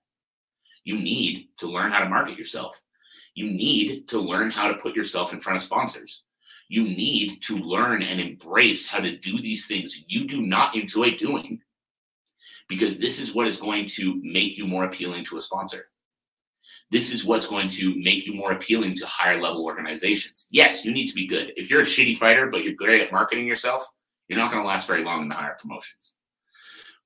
you 0.83 0.95
need 0.95 1.49
to 1.57 1.67
learn 1.67 1.91
how 1.91 1.99
to 1.99 2.09
market 2.09 2.37
yourself. 2.37 2.79
You 3.33 3.45
need 3.45 4.07
to 4.09 4.19
learn 4.19 4.51
how 4.51 4.67
to 4.67 4.77
put 4.77 4.95
yourself 4.95 5.33
in 5.33 5.39
front 5.39 5.57
of 5.57 5.63
sponsors. 5.63 6.23
You 6.67 6.83
need 6.83 7.41
to 7.43 7.57
learn 7.57 8.03
and 8.03 8.21
embrace 8.21 8.87
how 8.87 8.99
to 8.99 9.17
do 9.17 9.41
these 9.41 9.65
things 9.65 10.03
you 10.07 10.27
do 10.27 10.41
not 10.41 10.75
enjoy 10.75 11.11
doing 11.11 11.59
because 12.69 12.99
this 12.99 13.19
is 13.19 13.33
what 13.33 13.47
is 13.47 13.57
going 13.57 13.85
to 13.87 14.21
make 14.23 14.57
you 14.57 14.65
more 14.65 14.85
appealing 14.85 15.25
to 15.25 15.37
a 15.37 15.41
sponsor. 15.41 15.89
This 16.91 17.11
is 17.11 17.25
what's 17.25 17.45
going 17.45 17.67
to 17.69 17.99
make 18.01 18.25
you 18.25 18.33
more 18.33 18.53
appealing 18.53 18.95
to 18.95 19.05
higher 19.05 19.39
level 19.39 19.65
organizations. 19.65 20.47
Yes, 20.49 20.85
you 20.85 20.91
need 20.91 21.07
to 21.07 21.13
be 21.13 21.27
good. 21.27 21.51
If 21.57 21.69
you're 21.69 21.81
a 21.81 21.85
shitty 21.85 22.17
fighter, 22.17 22.47
but 22.47 22.63
you're 22.63 22.73
great 22.73 23.01
at 23.01 23.11
marketing 23.11 23.45
yourself, 23.45 23.85
you're 24.27 24.39
not 24.39 24.51
going 24.51 24.63
to 24.63 24.67
last 24.67 24.87
very 24.87 25.03
long 25.03 25.23
in 25.23 25.29
the 25.29 25.35
higher 25.35 25.57
promotions. 25.59 26.13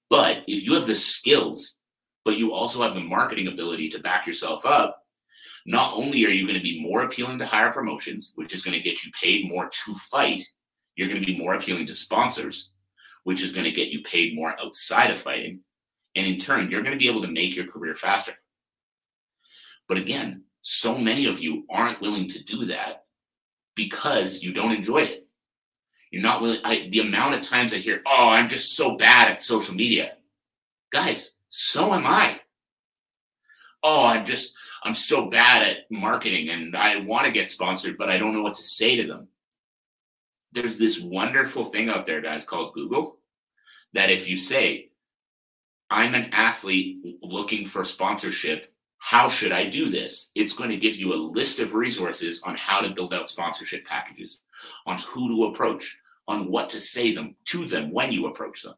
But 0.10 0.44
if 0.48 0.64
you 0.64 0.74
have 0.74 0.86
the 0.86 0.96
skills, 0.96 1.80
but 2.24 2.38
you 2.38 2.54
also 2.54 2.82
have 2.82 2.94
the 2.94 3.02
marketing 3.02 3.48
ability 3.48 3.90
to 3.90 4.00
back 4.00 4.28
yourself 4.28 4.66
up, 4.66 5.00
not 5.66 5.94
only 5.96 6.26
are 6.26 6.30
you 6.30 6.46
going 6.46 6.60
to 6.60 6.64
be 6.64 6.84
more 6.84 7.04
appealing 7.04 7.40
to 7.40 7.46
higher 7.46 7.72
promotions, 7.72 8.34
which 8.36 8.54
is 8.54 8.64
going 8.64 8.78
to 8.78 8.84
get 8.84 9.04
you 9.04 9.12
paid 9.20 9.50
more 9.50 9.70
to 9.70 9.94
fight, 9.96 10.44
you're 10.96 11.08
going 11.08 11.22
to 11.22 11.26
be 11.26 11.38
more 11.38 11.56
appealing 11.56 11.88
to 11.88 11.94
sponsors, 11.94 12.73
which 13.24 13.42
is 13.42 13.52
going 13.52 13.66
to 13.66 13.72
get 13.72 13.90
you 13.90 14.02
paid 14.04 14.36
more 14.36 14.60
outside 14.60 15.12
of 15.12 15.18
fighting. 15.18 15.62
And 16.16 16.28
in 16.28 16.40
turn, 16.40 16.70
you're 16.70 16.84
going 16.84 16.98
to 16.98 17.04
be 17.04 17.10
able 17.10 17.22
to 17.24 17.32
make 17.32 17.56
your 17.56 17.68
career 17.68 17.96
faster. 17.96 18.34
But 19.88 19.98
again, 19.98 20.44
so 20.62 20.98
many 20.98 21.26
of 21.26 21.40
you 21.40 21.66
aren't 21.70 22.02
willing 22.02 22.30
to 22.30 22.44
do 22.44 22.66
that 22.66 23.06
because 23.76 24.42
you 24.42 24.54
don't 24.54 24.72
enjoy 24.72 25.00
it. 25.00 25.28
You're 26.12 26.22
not 26.22 26.42
willing. 26.42 26.60
I, 26.64 26.88
the 26.92 27.00
amount 27.00 27.36
of 27.36 27.42
times 27.42 27.74
I 27.74 27.78
hear, 27.78 28.02
oh, 28.06 28.30
I'm 28.30 28.48
just 28.48 28.76
so 28.76 28.96
bad 28.98 29.32
at 29.32 29.42
social 29.42 29.74
media. 29.74 30.14
Guys, 30.92 31.38
so 31.50 31.94
am 31.94 32.06
I. 32.06 32.40
Oh, 33.82 34.06
I'm 34.06 34.26
just, 34.26 34.54
I'm 34.84 34.94
so 34.94 35.26
bad 35.26 35.68
at 35.68 35.92
marketing 35.92 36.50
and 36.50 36.76
I 36.76 37.00
want 37.00 37.26
to 37.26 37.32
get 37.32 37.50
sponsored, 37.50 37.98
but 37.98 38.10
I 38.10 38.18
don't 38.18 38.34
know 38.34 38.44
what 38.44 38.56
to 38.56 38.64
say 38.64 38.96
to 38.96 39.08
them. 39.08 39.28
There's 40.54 40.78
this 40.78 41.00
wonderful 41.00 41.66
thing 41.66 41.90
out 41.90 42.06
there, 42.06 42.22
guys, 42.22 42.44
called 42.44 42.76
Google, 42.76 43.18
that 43.94 44.12
if 44.12 44.30
you 44.30 44.38
say, 44.38 44.92
I'm 45.90 46.14
an 46.14 46.30
athlete 46.32 47.18
looking 47.24 47.66
for 47.66 47.84
sponsorship, 47.84 48.72
how 49.00 49.30
should 49.30 49.52
I 49.52 49.68
do 49.68 49.90
this? 49.90 50.32
It's 50.36 50.54
going 50.54 50.70
to 50.70 50.78
give 50.78 50.96
you 50.96 51.12
a 51.12 51.16
list 51.16 51.60
of 51.60 51.74
resources 51.74 52.42
on 52.44 52.56
how 52.56 52.82
to 52.82 52.94
build 52.94 53.14
out 53.14 53.30
sponsorship 53.30 53.84
packages, 53.84 54.44
on 54.86 55.00
who 55.00 55.28
to 55.30 55.52
approach, 55.52 55.98
on 56.28 56.50
what 56.50 56.70
to 56.70 56.80
say 56.80 57.14
them 57.14 57.36
to 57.46 57.66
them 57.66 57.92
when 57.92 58.12
you 58.12 58.28
approach 58.28 58.62
them. 58.62 58.76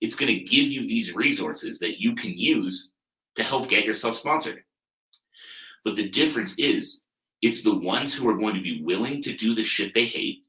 It's 0.00 0.14
going 0.14 0.32
to 0.32 0.44
give 0.44 0.66
you 0.66 0.86
these 0.86 1.14
resources 1.14 1.78
that 1.78 2.00
you 2.00 2.14
can 2.14 2.32
use 2.36 2.92
to 3.36 3.42
help 3.42 3.68
get 3.68 3.84
yourself 3.84 4.16
sponsored. 4.16 4.62
But 5.82 5.96
the 5.96 6.08
difference 6.08 6.58
is, 6.58 7.02
it's 7.42 7.62
the 7.62 7.74
ones 7.74 8.14
who 8.14 8.28
are 8.28 8.38
going 8.38 8.54
to 8.54 8.62
be 8.62 8.82
willing 8.82 9.22
to 9.22 9.34
do 9.34 9.54
the 9.54 9.62
shit 9.62 9.94
they 9.94 10.04
hate, 10.04 10.44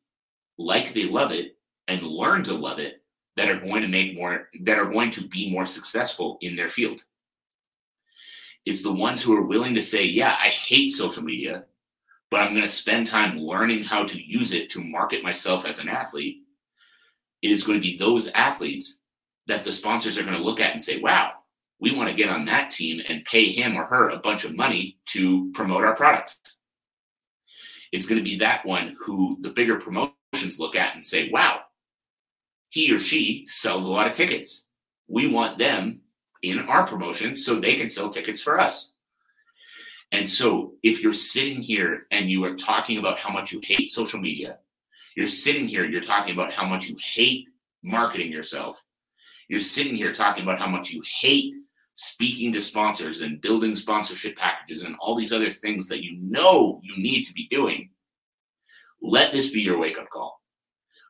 like 0.57 0.93
they 0.93 1.05
love 1.05 1.31
it, 1.31 1.57
and 1.87 2.01
learn 2.01 2.43
to 2.43 2.53
love 2.53 2.79
it, 2.79 3.01
that 3.35 3.49
are 3.49 3.59
going 3.59 3.81
to 3.81 3.87
make 3.87 4.15
more, 4.15 4.49
that 4.61 4.79
are 4.79 4.89
going 4.89 5.11
to 5.11 5.27
be 5.27 5.51
more 5.51 5.65
successful 5.65 6.37
in 6.41 6.55
their 6.55 6.69
field. 6.69 7.01
It's 8.65 8.83
the 8.83 8.91
ones 8.91 9.21
who 9.21 9.35
are 9.35 9.45
willing 9.45 9.75
to 9.75 9.83
say, 9.83 10.03
yeah, 10.03 10.35
I 10.41 10.49
hate 10.49 10.89
social 10.89 11.23
media, 11.23 11.63
but 12.29 12.41
I'm 12.41 12.51
going 12.51 12.63
to 12.63 12.69
spend 12.69 13.07
time 13.07 13.37
learning 13.37 13.83
how 13.83 14.03
to 14.03 14.21
use 14.21 14.51
it 14.51 14.69
to 14.71 14.83
market 14.83 15.23
myself 15.23 15.65
as 15.65 15.79
an 15.79 15.87
athlete. 15.87 16.39
It 17.41 17.51
is 17.51 17.63
going 17.63 17.79
to 17.79 17.87
be 17.87 17.97
those 17.97 18.29
athletes 18.31 19.01
that 19.45 19.63
the 19.63 19.71
sponsors 19.71 20.17
are 20.17 20.23
going 20.23 20.35
to 20.35 20.43
look 20.43 20.59
at 20.59 20.73
and 20.73 20.83
say, 20.83 20.99
wow, 20.99 21.31
we 21.79 21.95
want 21.95 22.09
to 22.09 22.15
get 22.15 22.29
on 22.29 22.43
that 22.45 22.71
team 22.71 23.01
and 23.07 23.23
pay 23.23 23.45
him 23.45 23.77
or 23.77 23.85
her 23.85 24.09
a 24.09 24.19
bunch 24.19 24.43
of 24.43 24.55
money 24.55 24.97
to 25.05 25.51
promote 25.53 25.85
our 25.85 25.95
products. 25.95 26.39
It's 27.93 28.05
going 28.05 28.17
to 28.17 28.29
be 28.29 28.37
that 28.39 28.65
one 28.65 28.97
who 28.99 29.37
the 29.41 29.51
bigger 29.51 29.77
look 30.59 30.75
at 30.75 30.93
and 30.93 31.03
say, 31.03 31.29
wow, 31.29 31.61
he 32.69 32.93
or 32.93 32.99
she 32.99 33.45
sells 33.45 33.85
a 33.85 33.89
lot 33.89 34.07
of 34.07 34.13
tickets. 34.13 34.65
We 35.07 35.27
want 35.27 35.57
them 35.57 36.01
in 36.41 36.59
our 36.59 36.85
promotion 36.85 37.35
so 37.37 37.55
they 37.55 37.75
can 37.75 37.89
sell 37.89 38.09
tickets 38.09 38.41
for 38.41 38.59
us. 38.59 38.95
And 40.11 40.27
so 40.27 40.73
if 40.83 41.01
you're 41.01 41.13
sitting 41.13 41.61
here 41.61 42.07
and 42.11 42.29
you 42.29 42.43
are 42.45 42.55
talking 42.55 42.97
about 42.97 43.17
how 43.17 43.31
much 43.31 43.51
you 43.51 43.59
hate 43.63 43.89
social 43.89 44.19
media, 44.19 44.57
you're 45.15 45.27
sitting 45.27 45.67
here, 45.67 45.85
you're 45.85 46.01
talking 46.01 46.33
about 46.33 46.51
how 46.51 46.65
much 46.65 46.87
you 46.87 46.95
hate 46.99 47.47
marketing 47.83 48.31
yourself. 48.31 48.81
You're 49.49 49.59
sitting 49.59 49.95
here 49.95 50.13
talking 50.13 50.43
about 50.43 50.59
how 50.59 50.67
much 50.67 50.91
you 50.91 51.01
hate 51.19 51.53
speaking 51.93 52.53
to 52.53 52.61
sponsors 52.61 53.21
and 53.21 53.41
building 53.41 53.73
sponsorship 53.75 54.35
packages 54.35 54.83
and 54.83 54.95
all 54.99 55.15
these 55.15 55.31
other 55.31 55.49
things 55.49 55.87
that 55.87 56.03
you 56.03 56.15
know 56.21 56.79
you 56.83 56.95
need 57.01 57.23
to 57.23 57.33
be 57.33 57.47
doing, 57.49 57.89
let 59.01 59.31
this 59.31 59.51
be 59.51 59.61
your 59.61 59.77
wake 59.77 59.99
up 59.99 60.09
call. 60.09 60.41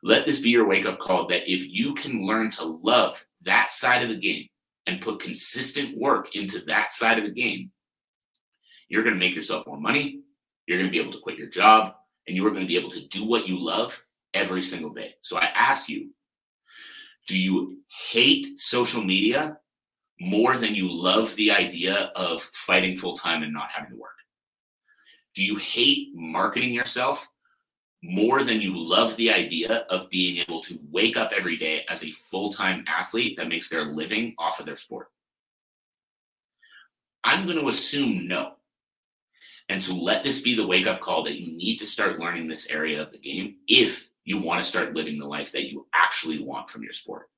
Let 0.02 0.26
this 0.26 0.38
be 0.38 0.50
your 0.50 0.66
wake 0.66 0.86
up 0.86 0.98
call 0.98 1.26
that 1.26 1.50
if 1.50 1.68
you 1.68 1.94
can 1.94 2.26
learn 2.26 2.50
to 2.52 2.64
love 2.64 3.24
that 3.42 3.72
side 3.72 4.02
of 4.02 4.08
the 4.08 4.18
game 4.18 4.46
and 4.86 5.00
put 5.00 5.20
consistent 5.20 5.96
work 5.98 6.34
into 6.34 6.60
that 6.66 6.90
side 6.90 7.18
of 7.18 7.24
the 7.24 7.32
game, 7.32 7.70
you're 8.88 9.02
going 9.02 9.14
to 9.14 9.20
make 9.20 9.34
yourself 9.34 9.66
more 9.66 9.80
money. 9.80 10.22
You're 10.66 10.78
going 10.78 10.90
to 10.90 10.92
be 10.92 11.00
able 11.00 11.12
to 11.12 11.20
quit 11.20 11.38
your 11.38 11.48
job 11.48 11.94
and 12.26 12.36
you 12.36 12.46
are 12.46 12.50
going 12.50 12.62
to 12.62 12.68
be 12.68 12.76
able 12.76 12.90
to 12.90 13.06
do 13.08 13.24
what 13.24 13.48
you 13.48 13.58
love 13.58 14.02
every 14.34 14.62
single 14.62 14.90
day. 14.90 15.14
So 15.20 15.38
I 15.38 15.46
ask 15.54 15.88
you, 15.88 16.10
do 17.26 17.36
you 17.36 17.78
hate 18.10 18.58
social 18.58 19.02
media 19.02 19.58
more 20.20 20.56
than 20.56 20.74
you 20.74 20.90
love 20.90 21.34
the 21.36 21.50
idea 21.50 22.10
of 22.16 22.42
fighting 22.52 22.96
full 22.96 23.14
time 23.14 23.42
and 23.42 23.52
not 23.52 23.70
having 23.70 23.90
to 23.90 23.96
work? 23.96 24.12
Do 25.34 25.44
you 25.44 25.56
hate 25.56 26.08
marketing 26.14 26.72
yourself 26.72 27.28
more 28.02 28.42
than 28.42 28.60
you 28.60 28.76
love 28.76 29.16
the 29.16 29.32
idea 29.32 29.86
of 29.90 30.08
being 30.08 30.38
able 30.38 30.60
to 30.62 30.78
wake 30.90 31.16
up 31.16 31.32
every 31.36 31.56
day 31.56 31.84
as 31.88 32.04
a 32.04 32.10
full 32.10 32.52
time 32.52 32.84
athlete 32.86 33.36
that 33.36 33.48
makes 33.48 33.68
their 33.68 33.84
living 33.84 34.34
off 34.38 34.60
of 34.60 34.66
their 34.66 34.76
sport? 34.76 35.08
I'm 37.24 37.46
going 37.46 37.58
to 37.58 37.68
assume 37.68 38.28
no. 38.28 38.54
And 39.68 39.82
to 39.82 39.92
let 39.92 40.22
this 40.22 40.40
be 40.40 40.54
the 40.54 40.66
wake 40.66 40.86
up 40.86 41.00
call 41.00 41.22
that 41.24 41.38
you 41.38 41.56
need 41.56 41.76
to 41.76 41.86
start 41.86 42.18
learning 42.18 42.46
this 42.48 42.68
area 42.70 43.02
of 43.02 43.10
the 43.10 43.18
game 43.18 43.56
if 43.66 44.08
you 44.24 44.38
want 44.38 44.62
to 44.62 44.68
start 44.68 44.94
living 44.94 45.18
the 45.18 45.26
life 45.26 45.52
that 45.52 45.70
you 45.70 45.86
actually 45.94 46.42
want 46.42 46.70
from 46.70 46.82
your 46.82 46.92
sport. 46.92 47.28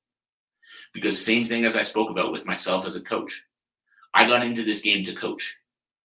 Because 0.93 1.23
same 1.23 1.43
thing 1.43 1.65
as 1.65 1.75
I 1.75 1.83
spoke 1.83 2.09
about 2.09 2.31
with 2.31 2.45
myself 2.45 2.85
as 2.85 2.95
a 2.95 3.03
coach. 3.03 3.43
I 4.13 4.27
got 4.27 4.43
into 4.43 4.63
this 4.63 4.81
game 4.81 5.03
to 5.05 5.13
coach. 5.13 5.57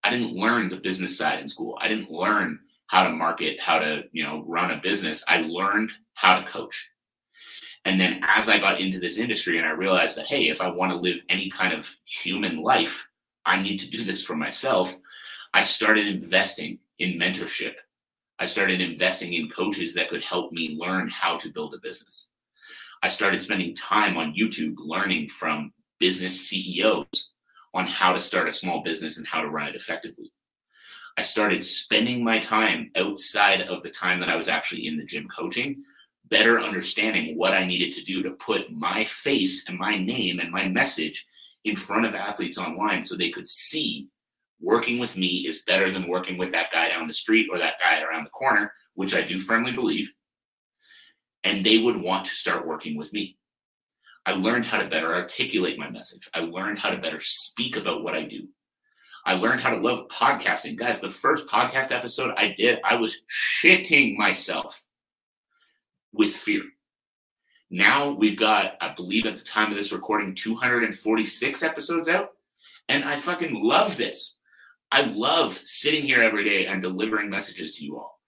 I 0.02 0.10
didn't 0.10 0.34
learn 0.34 0.68
the 0.68 0.76
business 0.76 1.16
side 1.16 1.40
in 1.40 1.48
school. 1.48 1.76
I 1.80 1.88
didn't 1.88 2.10
learn 2.10 2.60
how 2.88 3.04
to 3.04 3.10
market, 3.10 3.60
how 3.60 3.78
to, 3.78 4.04
you 4.12 4.22
know, 4.22 4.44
run 4.46 4.70
a 4.70 4.76
business. 4.76 5.24
I 5.28 5.40
learned 5.40 5.90
how 6.14 6.38
to 6.38 6.46
coach. 6.46 6.90
And 7.84 8.00
then 8.00 8.20
as 8.24 8.48
I 8.48 8.58
got 8.58 8.80
into 8.80 8.98
this 8.98 9.18
industry 9.18 9.58
and 9.58 9.66
I 9.66 9.70
realized 9.70 10.16
that, 10.16 10.26
hey, 10.26 10.48
if 10.48 10.60
I 10.60 10.68
want 10.68 10.90
to 10.92 10.98
live 10.98 11.22
any 11.28 11.48
kind 11.48 11.72
of 11.72 11.94
human 12.04 12.62
life, 12.62 13.06
I 13.44 13.62
need 13.62 13.78
to 13.78 13.90
do 13.90 14.02
this 14.02 14.24
for 14.24 14.34
myself. 14.34 14.96
I 15.54 15.62
started 15.62 16.08
investing 16.08 16.80
in 16.98 17.18
mentorship. 17.18 17.74
I 18.38 18.46
started 18.46 18.80
investing 18.80 19.34
in 19.34 19.48
coaches 19.48 19.94
that 19.94 20.08
could 20.08 20.22
help 20.22 20.52
me 20.52 20.76
learn 20.78 21.08
how 21.08 21.36
to 21.38 21.52
build 21.52 21.74
a 21.74 21.78
business. 21.78 22.28
I 23.02 23.08
started 23.08 23.40
spending 23.40 23.74
time 23.74 24.16
on 24.16 24.34
YouTube 24.34 24.74
learning 24.78 25.28
from 25.28 25.72
business 25.98 26.48
CEOs 26.48 27.32
on 27.72 27.86
how 27.86 28.12
to 28.12 28.20
start 28.20 28.48
a 28.48 28.52
small 28.52 28.82
business 28.82 29.18
and 29.18 29.26
how 29.26 29.42
to 29.42 29.48
run 29.48 29.68
it 29.68 29.76
effectively. 29.76 30.32
I 31.16 31.22
started 31.22 31.64
spending 31.64 32.22
my 32.22 32.38
time 32.38 32.90
outside 32.96 33.62
of 33.62 33.82
the 33.82 33.90
time 33.90 34.20
that 34.20 34.28
I 34.28 34.36
was 34.36 34.48
actually 34.48 34.86
in 34.86 34.96
the 34.96 35.04
gym 35.04 35.28
coaching, 35.28 35.82
better 36.26 36.60
understanding 36.60 37.36
what 37.36 37.52
I 37.52 37.64
needed 37.64 37.92
to 37.92 38.02
do 38.02 38.22
to 38.22 38.32
put 38.32 38.70
my 38.70 39.04
face 39.04 39.68
and 39.68 39.78
my 39.78 39.98
name 39.98 40.40
and 40.40 40.50
my 40.50 40.68
message 40.68 41.26
in 41.64 41.76
front 41.76 42.04
of 42.04 42.14
athletes 42.14 42.58
online 42.58 43.02
so 43.02 43.16
they 43.16 43.30
could 43.30 43.48
see 43.48 44.08
working 44.60 44.98
with 44.98 45.16
me 45.16 45.46
is 45.46 45.62
better 45.66 45.90
than 45.90 46.08
working 46.08 46.38
with 46.38 46.52
that 46.52 46.72
guy 46.72 46.88
down 46.88 47.06
the 47.06 47.12
street 47.12 47.48
or 47.50 47.58
that 47.58 47.78
guy 47.80 48.02
around 48.02 48.24
the 48.24 48.30
corner, 48.30 48.72
which 48.94 49.14
I 49.14 49.22
do 49.22 49.38
firmly 49.38 49.72
believe 49.72 50.12
and 51.46 51.64
they 51.64 51.78
would 51.78 51.96
want 51.96 52.24
to 52.24 52.34
start 52.34 52.66
working 52.66 52.96
with 52.96 53.12
me. 53.12 53.38
I 54.26 54.32
learned 54.32 54.64
how 54.64 54.82
to 54.82 54.88
better 54.88 55.14
articulate 55.14 55.78
my 55.78 55.88
message. 55.88 56.28
I 56.34 56.40
learned 56.40 56.80
how 56.80 56.90
to 56.90 56.98
better 56.98 57.20
speak 57.20 57.76
about 57.76 58.02
what 58.02 58.14
I 58.14 58.24
do. 58.24 58.48
I 59.26 59.34
learned 59.34 59.60
how 59.60 59.70
to 59.70 59.80
love 59.80 60.06
podcasting. 60.06 60.76
Guys, 60.76 61.00
the 61.00 61.10
first 61.10 61.48
podcast 61.48 61.90
episode 61.90 62.32
I 62.36 62.54
did, 62.56 62.78
I 62.84 62.94
was 62.94 63.24
shitting 63.60 64.16
myself 64.16 64.84
with 66.12 66.32
fear. 66.32 66.62
Now 67.68 68.12
we've 68.12 68.38
got, 68.38 68.76
I 68.80 68.94
believe 68.94 69.26
at 69.26 69.36
the 69.36 69.42
time 69.42 69.72
of 69.72 69.76
this 69.76 69.90
recording, 69.90 70.36
246 70.36 71.62
episodes 71.64 72.08
out. 72.08 72.28
And 72.88 73.04
I 73.04 73.18
fucking 73.18 73.52
love 73.52 73.96
this. 73.96 74.38
I 74.92 75.02
love 75.02 75.58
sitting 75.64 76.04
here 76.04 76.22
every 76.22 76.44
day 76.44 76.66
and 76.66 76.80
delivering 76.80 77.28
messages 77.28 77.76
to 77.76 77.84
you 77.84 77.98
all. 77.98 78.20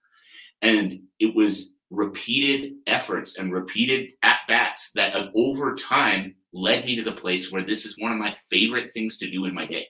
And 0.61 1.03
it 1.17 1.33
was 1.33 1.75
repeated 1.89 2.73
efforts 2.87 3.37
and 3.37 3.53
repeated 3.53 4.11
at 4.21 4.39
bats 4.49 4.91
that 4.95 5.15
uh, 5.15 5.29
over 5.33 5.75
time 5.75 6.35
led 6.51 6.83
me 6.83 6.97
to 6.97 7.03
the 7.03 7.13
place 7.13 7.53
where 7.53 7.63
this 7.63 7.85
is 7.85 7.97
one 7.97 8.11
of 8.11 8.17
my 8.17 8.35
favorite 8.49 8.91
things 8.91 9.17
to 9.19 9.31
do 9.31 9.45
in 9.45 9.53
my 9.53 9.65
day. 9.65 9.87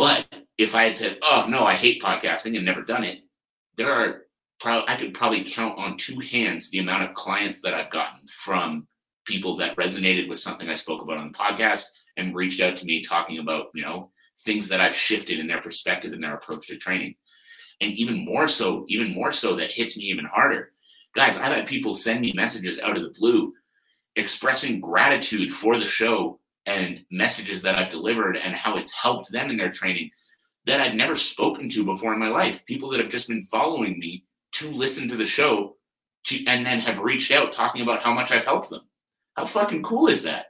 But 0.00 0.34
if 0.56 0.74
I 0.74 0.84
had 0.84 0.96
said, 0.96 1.18
"Oh 1.20 1.44
no, 1.46 1.62
I 1.62 1.74
hate 1.74 2.02
podcasting 2.02 2.56
and 2.56 2.64
never 2.64 2.80
done 2.80 3.04
it," 3.04 3.20
there 3.76 3.92
are 3.92 4.22
probably 4.58 4.88
I 4.88 4.96
could 4.96 5.12
probably 5.12 5.44
count 5.44 5.78
on 5.78 5.98
two 5.98 6.18
hands 6.20 6.70
the 6.70 6.78
amount 6.78 7.02
of 7.02 7.14
clients 7.14 7.60
that 7.60 7.74
I've 7.74 7.90
gotten 7.90 8.26
from 8.26 8.88
people 9.26 9.58
that 9.58 9.76
resonated 9.76 10.26
with 10.26 10.38
something 10.38 10.70
I 10.70 10.74
spoke 10.74 11.02
about 11.02 11.18
on 11.18 11.30
the 11.30 11.38
podcast 11.38 11.84
and 12.16 12.34
reached 12.34 12.62
out 12.62 12.76
to 12.76 12.86
me 12.86 13.04
talking 13.04 13.40
about 13.40 13.66
you 13.74 13.82
know 13.82 14.10
things 14.42 14.68
that 14.68 14.80
I've 14.80 14.94
shifted 14.94 15.38
in 15.38 15.46
their 15.46 15.60
perspective 15.60 16.14
and 16.14 16.22
their 16.22 16.34
approach 16.34 16.68
to 16.68 16.78
training. 16.78 17.14
And 17.82 17.92
even 17.92 18.24
more 18.24 18.48
so, 18.48 18.86
even 18.88 19.12
more 19.12 19.32
so, 19.32 19.54
that 19.56 19.70
hits 19.70 19.98
me 19.98 20.04
even 20.04 20.24
harder. 20.24 20.72
Guys, 21.14 21.36
I've 21.36 21.52
had 21.52 21.66
people 21.66 21.92
send 21.92 22.22
me 22.22 22.32
messages 22.32 22.80
out 22.80 22.96
of 22.96 23.02
the 23.02 23.14
blue 23.18 23.52
expressing 24.16 24.80
gratitude 24.80 25.52
for 25.52 25.76
the 25.76 25.84
show 25.84 26.40
and 26.70 27.04
messages 27.10 27.62
that 27.62 27.74
I've 27.74 27.90
delivered 27.90 28.36
and 28.36 28.54
how 28.54 28.76
it's 28.76 28.92
helped 28.92 29.32
them 29.32 29.50
in 29.50 29.56
their 29.56 29.70
training 29.70 30.10
that 30.66 30.80
I've 30.80 30.94
never 30.94 31.16
spoken 31.16 31.68
to 31.70 31.84
before 31.84 32.12
in 32.12 32.20
my 32.20 32.28
life. 32.28 32.64
People 32.64 32.90
that 32.90 33.00
have 33.00 33.08
just 33.08 33.26
been 33.26 33.42
following 33.42 33.98
me 33.98 34.24
to 34.52 34.70
listen 34.70 35.08
to 35.08 35.16
the 35.16 35.26
show 35.26 35.76
to 36.24 36.44
and 36.46 36.64
then 36.64 36.78
have 36.78 37.00
reached 37.00 37.32
out 37.32 37.52
talking 37.52 37.82
about 37.82 38.00
how 38.00 38.14
much 38.14 38.30
I've 38.30 38.44
helped 38.44 38.70
them. 38.70 38.82
How 39.36 39.44
fucking 39.46 39.82
cool 39.82 40.06
is 40.08 40.22
that? 40.22 40.46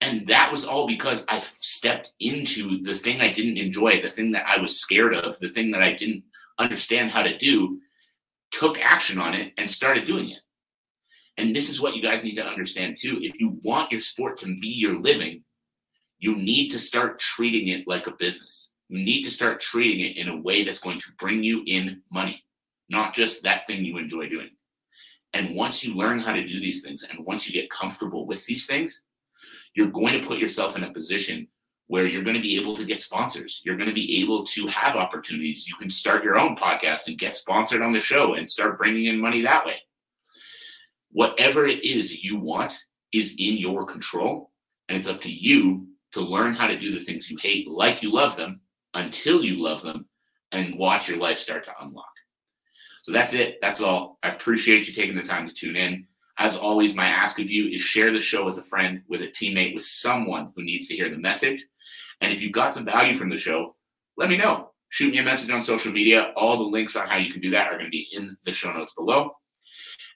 And 0.00 0.26
that 0.26 0.50
was 0.50 0.64
all 0.64 0.86
because 0.86 1.24
I 1.28 1.38
stepped 1.40 2.12
into 2.18 2.82
the 2.82 2.94
thing 2.94 3.20
I 3.20 3.30
didn't 3.30 3.58
enjoy, 3.58 4.02
the 4.02 4.10
thing 4.10 4.32
that 4.32 4.46
I 4.48 4.60
was 4.60 4.80
scared 4.80 5.14
of, 5.14 5.38
the 5.38 5.48
thing 5.50 5.70
that 5.70 5.82
I 5.82 5.92
didn't 5.92 6.24
understand 6.58 7.10
how 7.10 7.22
to 7.22 7.36
do, 7.38 7.80
took 8.50 8.80
action 8.80 9.18
on 9.18 9.34
it 9.34 9.52
and 9.58 9.70
started 9.70 10.06
doing 10.06 10.30
it. 10.30 10.40
And 11.36 11.54
this 11.54 11.68
is 11.68 11.80
what 11.80 11.96
you 11.96 12.02
guys 12.02 12.22
need 12.22 12.36
to 12.36 12.46
understand 12.46 12.96
too. 12.96 13.18
If 13.20 13.40
you 13.40 13.58
want 13.64 13.90
your 13.90 14.00
sport 14.00 14.38
to 14.38 14.46
be 14.46 14.68
your 14.68 15.00
living, 15.00 15.42
you 16.18 16.36
need 16.36 16.68
to 16.70 16.78
start 16.78 17.18
treating 17.18 17.68
it 17.68 17.88
like 17.88 18.06
a 18.06 18.12
business. 18.12 18.70
You 18.88 19.04
need 19.04 19.22
to 19.24 19.30
start 19.30 19.60
treating 19.60 20.00
it 20.00 20.16
in 20.16 20.28
a 20.28 20.40
way 20.40 20.62
that's 20.62 20.78
going 20.78 21.00
to 21.00 21.12
bring 21.18 21.42
you 21.42 21.62
in 21.66 22.02
money, 22.12 22.42
not 22.88 23.14
just 23.14 23.42
that 23.42 23.66
thing 23.66 23.84
you 23.84 23.98
enjoy 23.98 24.28
doing. 24.28 24.50
And 25.32 25.56
once 25.56 25.82
you 25.82 25.94
learn 25.94 26.20
how 26.20 26.32
to 26.32 26.44
do 26.44 26.60
these 26.60 26.82
things 26.82 27.02
and 27.02 27.26
once 27.26 27.48
you 27.48 27.52
get 27.52 27.68
comfortable 27.68 28.26
with 28.26 28.46
these 28.46 28.66
things, 28.66 29.04
you're 29.74 29.88
going 29.88 30.20
to 30.20 30.26
put 30.26 30.38
yourself 30.38 30.76
in 30.76 30.84
a 30.84 30.92
position 30.92 31.48
where 31.88 32.06
you're 32.06 32.22
going 32.22 32.36
to 32.36 32.42
be 32.42 32.56
able 32.56 32.76
to 32.76 32.84
get 32.84 33.00
sponsors. 33.00 33.60
You're 33.64 33.76
going 33.76 33.88
to 33.88 33.94
be 33.94 34.22
able 34.22 34.44
to 34.46 34.66
have 34.68 34.94
opportunities. 34.94 35.66
You 35.66 35.74
can 35.74 35.90
start 35.90 36.22
your 36.22 36.38
own 36.38 36.54
podcast 36.54 37.08
and 37.08 37.18
get 37.18 37.34
sponsored 37.34 37.82
on 37.82 37.90
the 37.90 38.00
show 38.00 38.34
and 38.34 38.48
start 38.48 38.78
bringing 38.78 39.06
in 39.06 39.20
money 39.20 39.42
that 39.42 39.66
way 39.66 39.80
whatever 41.14 41.64
it 41.64 41.84
is 41.84 42.10
that 42.10 42.22
you 42.22 42.36
want 42.36 42.76
is 43.12 43.36
in 43.38 43.56
your 43.56 43.86
control. 43.86 44.50
And 44.88 44.98
it's 44.98 45.08
up 45.08 45.22
to 45.22 45.32
you 45.32 45.86
to 46.12 46.20
learn 46.20 46.54
how 46.54 46.66
to 46.66 46.78
do 46.78 46.92
the 46.92 47.04
things 47.04 47.30
you 47.30 47.38
hate 47.40 47.68
like 47.68 48.02
you 48.02 48.12
love 48.12 48.36
them 48.36 48.60
until 48.92 49.42
you 49.42 49.62
love 49.62 49.80
them 49.82 50.06
and 50.52 50.78
watch 50.78 51.08
your 51.08 51.18
life 51.18 51.38
start 51.38 51.64
to 51.64 51.74
unlock. 51.80 52.04
So 53.02 53.12
that's 53.12 53.32
it. 53.32 53.58
That's 53.62 53.80
all. 53.80 54.18
I 54.22 54.30
appreciate 54.30 54.86
you 54.86 54.92
taking 54.92 55.16
the 55.16 55.22
time 55.22 55.48
to 55.48 55.54
tune 55.54 55.76
in. 55.76 56.06
As 56.38 56.56
always, 56.56 56.94
my 56.94 57.06
ask 57.06 57.38
of 57.38 57.50
you 57.50 57.68
is 57.68 57.80
share 57.80 58.10
the 58.10 58.20
show 58.20 58.44
with 58.44 58.58
a 58.58 58.62
friend, 58.62 59.02
with 59.08 59.22
a 59.22 59.28
teammate, 59.28 59.74
with 59.74 59.84
someone 59.84 60.52
who 60.54 60.64
needs 60.64 60.88
to 60.88 60.96
hear 60.96 61.08
the 61.08 61.16
message. 61.16 61.64
And 62.20 62.32
if 62.32 62.42
you've 62.42 62.52
got 62.52 62.74
some 62.74 62.84
value 62.84 63.14
from 63.14 63.30
the 63.30 63.36
show, 63.36 63.76
let 64.16 64.28
me 64.28 64.36
know. 64.36 64.70
Shoot 64.88 65.12
me 65.12 65.18
a 65.18 65.22
message 65.22 65.50
on 65.50 65.62
social 65.62 65.92
media. 65.92 66.32
All 66.36 66.56
the 66.56 66.64
links 66.64 66.96
on 66.96 67.06
how 67.06 67.18
you 67.18 67.32
can 67.32 67.40
do 67.40 67.50
that 67.50 67.68
are 67.68 67.78
going 67.78 67.84
to 67.84 67.90
be 67.90 68.08
in 68.12 68.36
the 68.44 68.52
show 68.52 68.72
notes 68.72 68.94
below 68.94 69.32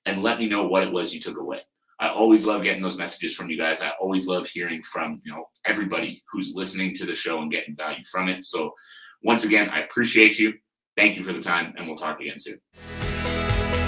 and 0.07 0.23
let 0.23 0.38
me 0.38 0.49
know 0.49 0.67
what 0.67 0.83
it 0.83 0.93
was 0.93 1.14
you 1.14 1.21
took 1.21 1.38
away. 1.38 1.61
I 2.00 2.11
always 2.11 2.47
love 2.47 2.62
getting 2.62 2.83
those 2.83 2.97
messages 2.97 3.35
from 3.35 3.50
you 3.50 3.59
guys. 3.59 3.81
I 3.81 3.93
always 4.00 4.28
love 4.28 4.47
hearing 4.47 4.83
from, 4.83 5.19
you 5.25 5.33
know, 5.33 5.49
everybody 5.64 6.23
who's 6.31 6.55
listening 6.55 6.95
to 6.95 7.07
the 7.07 7.14
show 7.14 7.40
and 7.40 7.50
getting 7.50 7.75
value 7.75 8.05
from 8.11 8.28
it. 8.28 8.45
So 8.45 8.73
once 9.23 9.45
again, 9.45 9.69
I 9.69 9.81
appreciate 9.81 10.38
you. 10.38 10.55
Thank 10.97 11.17
you 11.17 11.25
for 11.25 11.33
the 11.33 11.40
time 11.40 11.75
and 11.76 11.87
we'll 11.87 11.97
talk 11.97 12.21
again 12.21 12.38
soon. 12.38 12.61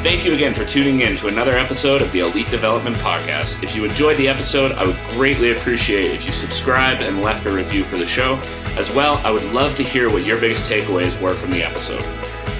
Thank 0.03 0.25
you 0.25 0.33
again 0.33 0.55
for 0.55 0.65
tuning 0.65 1.03
in 1.03 1.19
to 1.19 1.29
another 1.29 1.53
episode 1.53 2.01
of 2.01 2.11
the 2.11 2.21
Elite 2.21 2.51
Development 2.51 2.97
Podcast. 2.97 3.63
If 3.63 3.77
you 3.77 3.85
enjoyed 3.85 4.17
the 4.17 4.29
episode, 4.29 4.73
I 4.73 4.87
would 4.87 4.97
greatly 5.11 5.53
appreciate 5.53 6.11
if 6.13 6.25
you 6.25 6.33
subscribed 6.33 7.03
and 7.03 7.23
left 7.23 7.47
a 7.47 7.53
review 7.53 7.85
for 7.85 7.99
the 7.99 8.07
show. 8.07 8.37
As 8.79 8.91
well, 8.91 9.19
I 9.19 9.31
would 9.31 9.45
love 9.53 9.77
to 9.77 9.83
hear 9.83 10.11
what 10.11 10.25
your 10.25 10.41
biggest 10.41 10.65
takeaways 10.65 11.21
were 11.21 11.35
from 11.35 11.51
the 11.51 11.63
episode. 11.63 12.03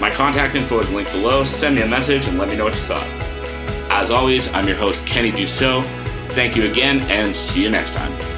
My 0.01 0.11
contact 0.11 0.55
info 0.55 0.81
is 0.81 0.91
linked 0.91 1.13
below. 1.13 1.45
Send 1.45 1.77
me 1.77 1.83
a 1.83 1.87
message 1.87 2.29
and 2.29 2.39
let 2.39 2.49
me 2.49 2.57
know 2.57 2.65
what 2.65 2.75
you 2.75 2.83
thought. 2.83 3.30
As 3.93 4.11
always, 4.11 4.53
I'm 4.55 4.67
your 4.69 4.77
host, 4.77 5.05
Kenny 5.05 5.33
Dusseault. 5.33 5.85
Thank 6.31 6.57
you 6.57 6.71
again, 6.71 7.01
and 7.11 7.35
see 7.35 7.63
you 7.63 7.71
next 7.71 7.93
time. 7.93 8.30